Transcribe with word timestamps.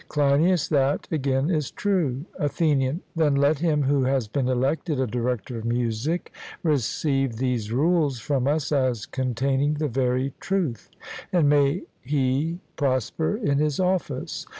CLEINIAS: 0.09 0.69
That, 0.69 1.07
again, 1.11 1.51
is 1.51 1.69
true. 1.69 2.25
ATHENIAN: 2.39 3.01
Then 3.15 3.35
let 3.35 3.59
him 3.59 3.83
who 3.83 4.05
has 4.05 4.27
been 4.27 4.47
elected 4.47 4.99
a 4.99 5.05
director 5.05 5.59
of 5.59 5.65
music 5.65 6.33
receive 6.63 7.35
these 7.37 7.71
rules 7.71 8.17
from 8.19 8.47
us 8.47 8.71
as 8.71 9.05
containing 9.05 9.75
the 9.75 9.87
very 9.87 10.33
truth; 10.39 10.89
and 11.31 11.47
may 11.47 11.83
he 12.01 12.57
prosper 12.77 13.37
in 13.37 13.59
his 13.59 13.79
office! 13.79 14.47